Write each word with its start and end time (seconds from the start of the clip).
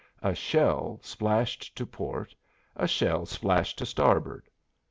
A 0.23 0.33
shell 0.33 0.99
splashed 1.03 1.75
to 1.75 1.85
port, 1.85 2.33
a 2.75 2.87
shell 2.87 3.27
splashed 3.27 3.77
to 3.77 3.85
starboard. 3.85 4.49